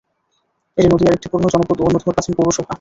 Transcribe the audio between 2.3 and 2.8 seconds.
পৌরসভা।